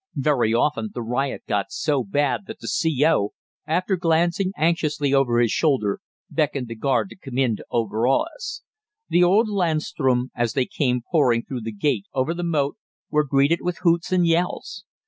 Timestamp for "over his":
5.13-5.51